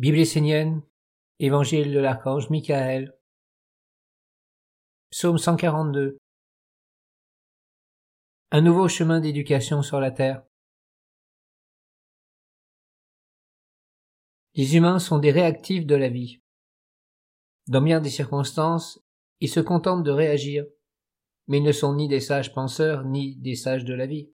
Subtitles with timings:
[0.00, 0.80] Bible essénienne,
[1.40, 3.14] Évangile de l'archange Michael,
[5.10, 6.16] Psaume 142.
[8.50, 10.42] Un nouveau chemin d'éducation sur la terre.
[14.54, 16.40] Les humains sont des réactifs de la vie.
[17.66, 19.04] Dans bien des circonstances,
[19.40, 20.64] ils se contentent de réagir,
[21.46, 24.32] mais ils ne sont ni des sages penseurs ni des sages de la vie.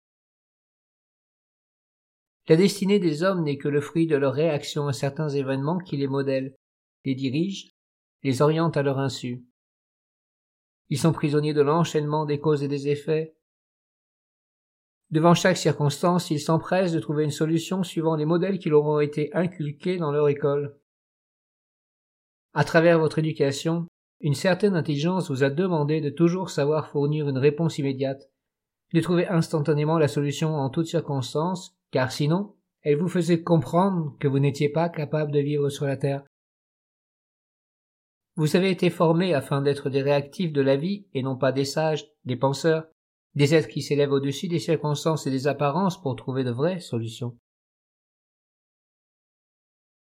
[2.48, 5.96] La destinée des hommes n'est que le fruit de leur réaction à certains événements qui
[5.96, 6.54] les modèlent,
[7.04, 7.72] les dirigent,
[8.22, 9.44] les orientent à leur insu.
[10.88, 13.34] Ils sont prisonniers de l'enchaînement des causes et des effets.
[15.10, 19.00] Devant chaque circonstance, ils s'empressent de trouver une solution suivant les modèles qui leur ont
[19.00, 20.78] été inculqués dans leur école.
[22.54, 23.86] À travers votre éducation,
[24.20, 28.30] une certaine intelligence vous a demandé de toujours savoir fournir une réponse immédiate,
[28.94, 34.28] de trouver instantanément la solution en toutes circonstances, car sinon, elle vous faisait comprendre que
[34.28, 36.24] vous n'étiez pas capable de vivre sur la terre.
[38.36, 41.64] Vous avez été formés afin d'être des réactifs de la vie et non pas des
[41.64, 42.86] sages, des penseurs,
[43.34, 47.36] des êtres qui s'élèvent au-dessus des circonstances et des apparences pour trouver de vraies solutions.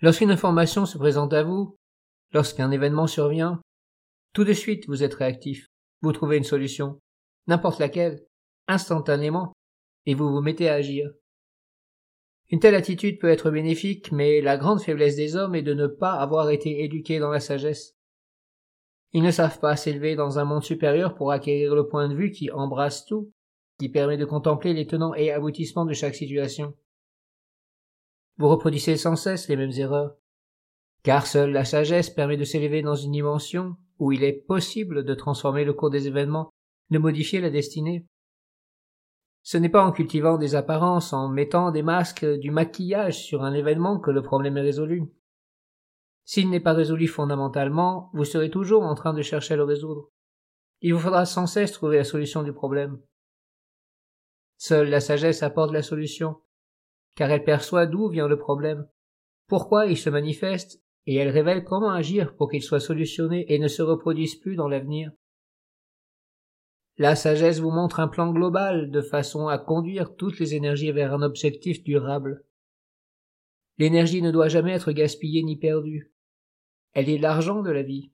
[0.01, 1.77] Lorsqu'une information se présente à vous,
[2.33, 3.61] lorsqu'un événement survient,
[4.33, 5.69] tout de suite vous êtes réactif,
[6.03, 6.99] vous trouvez une solution,
[7.47, 8.27] n'importe laquelle,
[8.69, 9.53] instantanément,
[10.07, 11.11] et vous vous mettez à agir.
[12.51, 15.87] Une telle attitude peut être bénéfique, mais la grande faiblesse des hommes est de ne
[15.87, 17.97] pas avoir été éduqués dans la sagesse.
[19.13, 22.31] Ils ne savent pas s'élever dans un monde supérieur pour acquérir le point de vue
[22.31, 23.33] qui embrasse tout,
[23.79, 26.75] qui permet de contempler les tenants et aboutissements de chaque situation.
[28.37, 30.17] Vous reproduisez sans cesse les mêmes erreurs,
[31.05, 35.15] car seule la sagesse permet de s'élever dans une dimension où il est possible de
[35.15, 36.51] transformer le cours des événements,
[36.91, 38.07] de modifier la destinée.
[39.45, 43.53] Ce n'est pas en cultivant des apparences, en mettant des masques, du maquillage sur un
[43.53, 45.13] événement que le problème est résolu.
[46.25, 50.09] S'il n'est pas résolu fondamentalement, vous serez toujours en train de chercher à le résoudre.
[50.81, 52.99] Il vous faudra sans cesse trouver la solution du problème.
[54.57, 56.41] Seule la sagesse apporte la solution,
[57.15, 58.89] car elle perçoit d'où vient le problème,
[59.47, 63.69] pourquoi il se manifeste, et elle révèle comment agir pour qu'il soit solutionné et ne
[63.69, 65.13] se reproduise plus dans l'avenir.
[66.97, 71.13] La sagesse vous montre un plan global de façon à conduire toutes les énergies vers
[71.13, 72.45] un objectif durable.
[73.79, 76.13] L'énergie ne doit jamais être gaspillée ni perdue.
[76.93, 78.13] Elle est l'argent de la vie.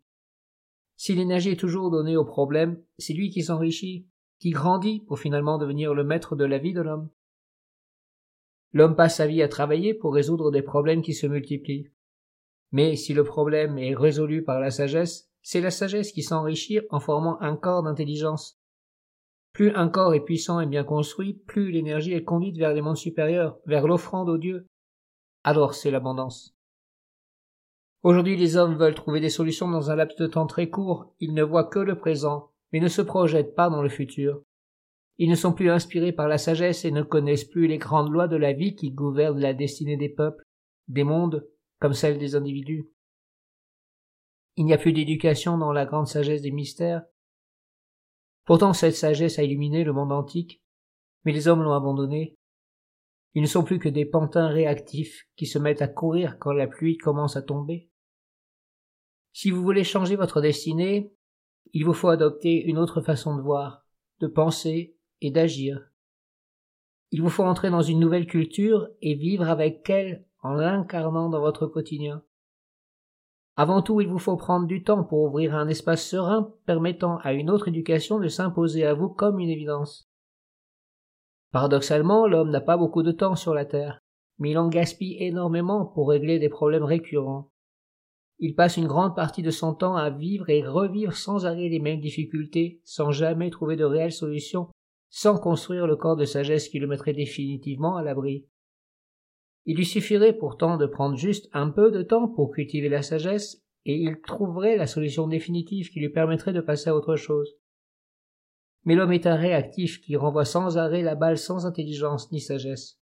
[0.97, 4.07] Si l'énergie est toujours donnée au problème, c'est lui qui s'enrichit,
[4.39, 7.11] qui grandit pour finalement devenir le maître de la vie de l'homme.
[8.73, 11.91] L'homme passe sa vie à travailler pour résoudre des problèmes qui se multiplient.
[12.73, 17.01] Mais si le problème est résolu par la sagesse, c'est la sagesse qui s'enrichit en
[17.01, 18.60] formant un corps d'intelligence.
[19.53, 22.97] Plus un corps est puissant et bien construit, plus l'énergie est conduite vers les mondes
[22.97, 24.67] supérieurs, vers l'offrande aux dieux.
[25.45, 26.55] Alors c'est l'abondance.
[28.03, 31.35] Aujourd'hui les hommes veulent trouver des solutions dans un laps de temps très court, ils
[31.35, 34.43] ne voient que le présent, mais ne se projettent pas dans le futur.
[35.19, 38.29] Ils ne sont plus inspirés par la sagesse et ne connaissent plus les grandes lois
[38.29, 40.45] de la vie qui gouvernent la destinée des peuples,
[40.89, 41.47] des mondes,
[41.79, 42.89] comme celle des individus.
[44.57, 47.03] Il n'y a plus d'éducation dans la grande sagesse des mystères,
[48.51, 50.61] Pourtant cette sagesse a illuminé le monde antique,
[51.25, 52.37] mais les hommes l'ont abandonnée.
[53.35, 56.67] Ils ne sont plus que des pantins réactifs qui se mettent à courir quand la
[56.67, 57.89] pluie commence à tomber.
[59.33, 61.15] Si vous voulez changer votre destinée,
[61.75, 63.87] il vous faut adopter une autre façon de voir,
[64.19, 65.89] de penser et d'agir.
[67.13, 71.41] Il vous faut entrer dans une nouvelle culture et vivre avec elle en l'incarnant dans
[71.41, 72.25] votre quotidien.
[73.57, 77.33] Avant tout, il vous faut prendre du temps pour ouvrir un espace serein permettant à
[77.33, 80.09] une autre éducation de s'imposer à vous comme une évidence.
[81.53, 84.01] Paradoxalement, l'homme n'a pas beaucoup de temps sur la Terre,
[84.39, 87.51] mais il en gaspille énormément pour régler des problèmes récurrents.
[88.39, 91.81] Il passe une grande partie de son temps à vivre et revivre sans arrêt les
[91.81, 94.69] mêmes difficultés, sans jamais trouver de réelles solutions,
[95.11, 98.47] sans construire le corps de sagesse qui le mettrait définitivement à l'abri.
[99.67, 103.63] Il lui suffirait pourtant de prendre juste un peu de temps pour cultiver la sagesse,
[103.85, 107.57] et il trouverait la solution définitive qui lui permettrait de passer à autre chose.
[108.85, 112.99] Mais l'homme est un réactif qui renvoie sans arrêt la balle sans intelligence ni sagesse.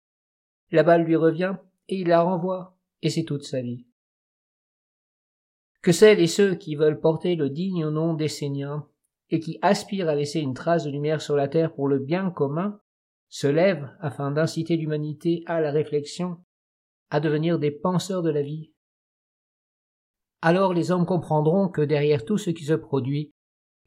[0.71, 1.57] La balle lui revient,
[1.89, 3.87] et il la renvoie, et c'est toute sa vie.
[5.83, 8.89] Que celles et ceux qui veulent porter le digne nom d'Esséniens,
[9.31, 12.31] et qui aspirent à laisser une trace de lumière sur la terre pour le bien
[12.31, 12.81] commun,
[13.29, 16.39] se lèvent afin d'inciter l'humanité à la réflexion,
[17.11, 18.73] à devenir des penseurs de la vie.
[20.43, 23.33] Alors les hommes comprendront que derrière tout ce qui se produit,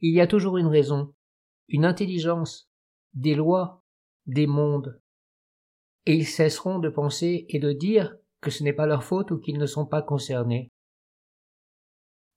[0.00, 1.14] il y a toujours une raison,
[1.68, 2.70] une intelligence,
[3.14, 3.84] des lois,
[4.26, 5.00] des mondes.
[6.06, 9.38] Et ils cesseront de penser et de dire que ce n'est pas leur faute ou
[9.38, 10.70] qu'ils ne sont pas concernés.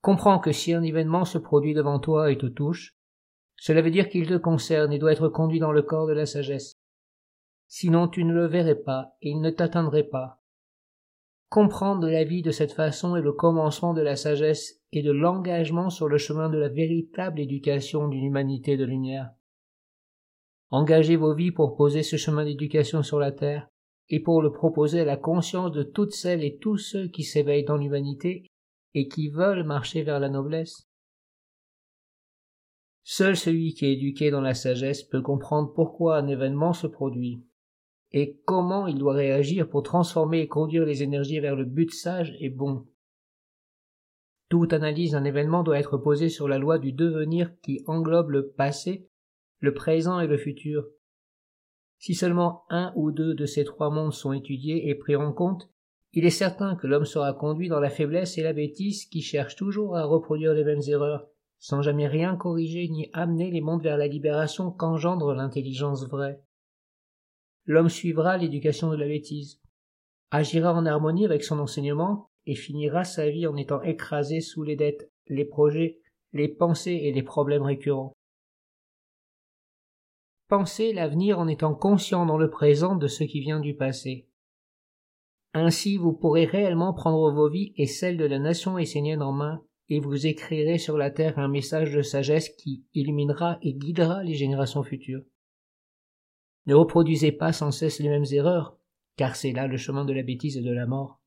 [0.02, 2.94] Comprends que si un événement se produit devant toi et te touche,
[3.56, 6.26] cela veut dire qu'il te concerne et doit être conduit dans le corps de la
[6.26, 6.74] sagesse.
[7.68, 10.43] Sinon tu ne le verrais pas et il ne t'atteindrait pas.
[11.54, 15.88] Comprendre la vie de cette façon est le commencement de la sagesse et de l'engagement
[15.88, 19.30] sur le chemin de la véritable éducation d'une humanité de lumière.
[20.70, 23.68] Engagez vos vies pour poser ce chemin d'éducation sur la terre
[24.08, 27.64] et pour le proposer à la conscience de toutes celles et tous ceux qui s'éveillent
[27.64, 28.48] dans l'humanité
[28.94, 30.88] et qui veulent marcher vers la noblesse.
[33.04, 37.44] Seul celui qui est éduqué dans la sagesse peut comprendre pourquoi un événement se produit
[38.16, 42.36] et comment il doit réagir pour transformer et conduire les énergies vers le but sage
[42.38, 42.86] et bon.
[44.48, 48.50] Toute analyse d'un événement doit être posée sur la loi du devenir qui englobe le
[48.50, 49.10] passé,
[49.58, 50.86] le présent et le futur.
[51.98, 55.68] Si seulement un ou deux de ces trois mondes sont étudiés et pris en compte,
[56.12, 59.56] il est certain que l'homme sera conduit dans la faiblesse et la bêtise qui cherchent
[59.56, 61.26] toujours à reproduire les mêmes erreurs,
[61.58, 66.40] sans jamais rien corriger ni amener les mondes vers la libération qu'engendre l'intelligence vraie.
[67.66, 69.60] L'homme suivra l'éducation de la bêtise,
[70.30, 74.76] agira en harmonie avec son enseignement et finira sa vie en étant écrasé sous les
[74.76, 76.00] dettes, les projets,
[76.32, 78.12] les pensées et les problèmes récurrents.
[80.48, 84.28] Pensez l'avenir en étant conscient dans le présent de ce qui vient du passé.
[85.54, 89.64] Ainsi vous pourrez réellement prendre vos vies et celles de la nation essénienne en main,
[89.88, 94.34] et vous écrirez sur la terre un message de sagesse qui illuminera et guidera les
[94.34, 95.22] générations futures.
[96.66, 98.78] Ne reproduisez pas sans cesse les mêmes erreurs,
[99.16, 101.20] car c'est là le chemin de la bêtise et de la mort.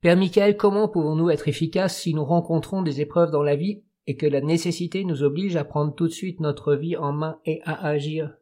[0.00, 4.16] Père Michael, comment pouvons-nous être efficaces si nous rencontrons des épreuves dans la vie et
[4.16, 7.60] que la nécessité nous oblige à prendre tout de suite notre vie en main et
[7.64, 8.38] à agir?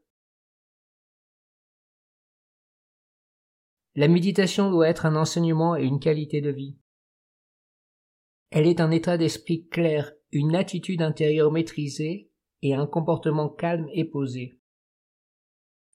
[3.94, 6.76] La méditation doit être un enseignement et une qualité de vie.
[8.50, 12.31] Elle est un état d'esprit clair, une attitude intérieure maîtrisée
[12.62, 14.58] et un comportement calme et posé.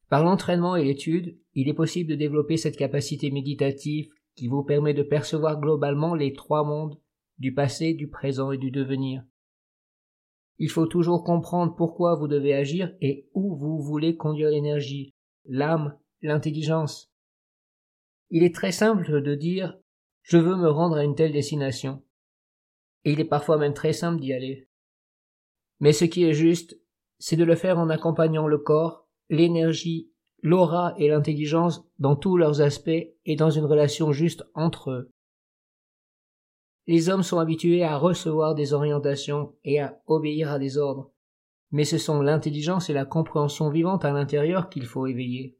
[0.09, 4.93] Par l'entraînement et l'étude, il est possible de développer cette capacité méditative qui vous permet
[4.93, 6.99] de percevoir globalement les trois mondes
[7.37, 9.23] du passé, du présent et du devenir.
[10.57, 15.97] Il faut toujours comprendre pourquoi vous devez agir et où vous voulez conduire l'énergie, l'âme,
[16.21, 17.11] l'intelligence.
[18.29, 19.77] Il est très simple de dire
[20.21, 22.03] je veux me rendre à une telle destination.
[23.05, 24.69] Et il est parfois même très simple d'y aller.
[25.79, 26.79] Mais ce qui est juste,
[27.19, 30.11] c'est de le faire en accompagnant le corps, l'énergie,
[30.43, 32.89] l'aura et l'intelligence dans tous leurs aspects
[33.25, 35.11] et dans une relation juste entre eux.
[36.87, 41.11] Les hommes sont habitués à recevoir des orientations et à obéir à des ordres,
[41.69, 45.57] mais ce sont l'intelligence et la compréhension vivante à l'intérieur qu'il faut éveiller.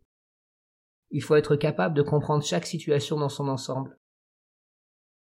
[1.11, 3.99] Il faut être capable de comprendre chaque situation dans son ensemble.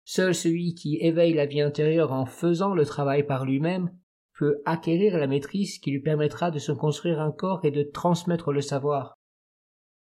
[0.04, 3.90] Seul celui qui éveille la vie intérieure en faisant le travail par lui-même
[4.38, 8.52] peut acquérir la maîtrise qui lui permettra de se construire un corps et de transmettre
[8.52, 9.14] le savoir.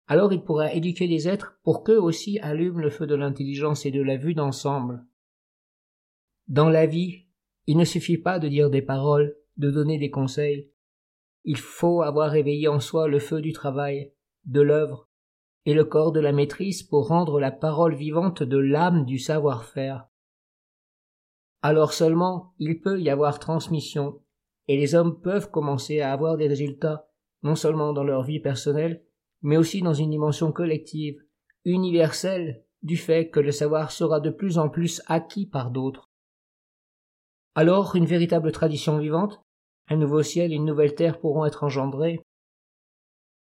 [0.07, 3.91] Alors il pourra éduquer les êtres pour qu'eux aussi allument le feu de l'intelligence et
[3.91, 5.05] de la vue d'ensemble.
[6.49, 7.27] Dans la vie,
[7.67, 10.71] il ne suffit pas de dire des paroles, de donner des conseils.
[11.45, 14.13] Il faut avoir éveillé en soi le feu du travail,
[14.45, 15.09] de l'œuvre,
[15.65, 20.07] et le corps de la maîtrise pour rendre la parole vivante de l'âme du savoir-faire.
[21.63, 24.21] Alors seulement il peut y avoir transmission,
[24.69, 27.09] et les hommes peuvent commencer à avoir des résultats,
[27.43, 29.05] non seulement dans leur vie personnelle,
[29.43, 31.21] mais aussi dans une dimension collective,
[31.65, 36.11] universelle, du fait que le savoir sera de plus en plus acquis par d'autres.
[37.55, 39.41] Alors une véritable tradition vivante,
[39.89, 42.21] un nouveau ciel et une nouvelle terre pourront être engendrés.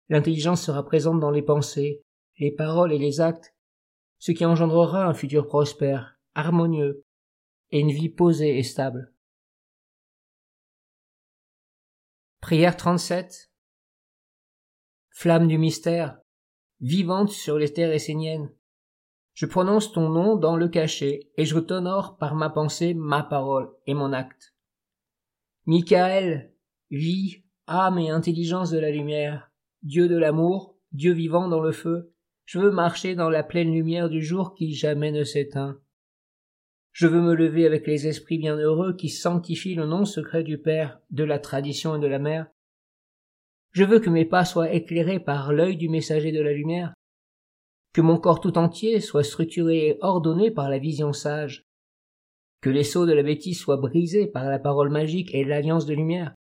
[0.08, 2.02] L'intelligence sera présente dans les pensées,
[2.38, 3.54] les paroles et les actes,
[4.18, 7.04] ce qui engendrera un futur prospère, harmonieux,
[7.70, 9.12] et une vie posée et stable.
[12.40, 13.52] Prière 37
[15.10, 16.20] Flamme du mystère,
[16.80, 18.52] vivante sur les terres esséniennes,
[19.38, 23.70] je prononce ton nom dans le cachet, et je t'honore par ma pensée, ma parole
[23.86, 24.52] et mon acte.
[25.64, 26.52] Michael,
[26.90, 29.52] vie, âme et intelligence de la lumière,
[29.84, 32.12] Dieu de l'amour, Dieu vivant dans le feu,
[32.48, 35.78] je veux marcher dans la pleine lumière du jour qui jamais ne s'éteint.
[36.92, 40.98] Je veux me lever avec les esprits bienheureux qui sanctifient le nom secret du Père,
[41.10, 42.46] de la tradition et de la Mère.
[43.72, 46.94] Je veux que mes pas soient éclairés par l'œil du messager de la lumière,
[47.92, 51.66] que mon corps tout entier soit structuré et ordonné par la vision sage,
[52.62, 55.92] que les sceaux de la bêtise soient brisés par la parole magique et l'alliance de
[55.92, 56.34] lumière.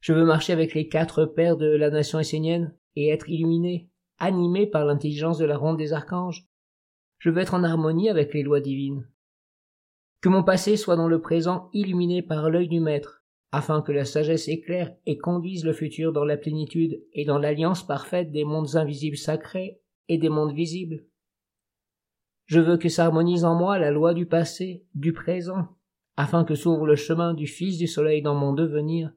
[0.00, 4.66] Je veux marcher avec les quatre pères de la nation essénienne, et être illuminé, animé
[4.66, 6.46] par l'intelligence de la ronde des archanges.
[7.18, 9.08] Je veux être en harmonie avec les lois divines.
[10.20, 14.04] Que mon passé soit dans le présent illuminé par l'œil du Maître, afin que la
[14.04, 18.76] sagesse éclaire et conduise le futur dans la plénitude et dans l'alliance parfaite des mondes
[18.76, 21.04] invisibles sacrés et des mondes visibles.
[22.46, 25.76] Je veux que s'harmonise en moi la loi du passé, du présent,
[26.16, 29.12] afin que s'ouvre le chemin du Fils du Soleil dans mon devenir,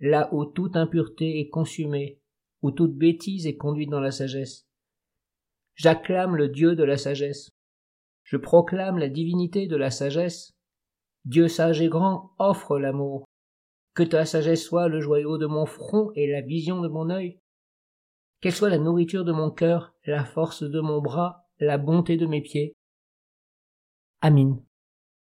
[0.00, 2.21] là où toute impureté est consumée,
[2.62, 4.66] où toute bêtise est conduite dans la sagesse.
[5.74, 7.50] J'acclame le Dieu de la sagesse.
[8.24, 10.52] Je proclame la divinité de la sagesse.
[11.24, 13.24] Dieu sage et grand offre l'amour.
[13.94, 17.38] Que ta sagesse soit le joyau de mon front et la vision de mon œil.
[18.40, 22.26] Qu'elle soit la nourriture de mon cœur, la force de mon bras, la bonté de
[22.26, 22.74] mes pieds.
[24.20, 24.62] Amin.